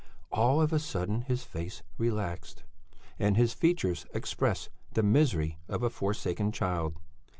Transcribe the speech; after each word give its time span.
All 0.31 0.59
of 0.59 0.73
a 0.73 0.79
sudden 0.79 1.21
his 1.21 1.43
face 1.43 1.83
relaxed 1.99 2.63
and 3.19 3.37
his 3.37 3.53
features 3.53 4.07
expressed 4.15 4.71
the 4.93 5.03
misery 5.03 5.59
of 5.69 5.83
a 5.83 5.91
forsaken 5.91 6.51
child. 6.51 6.97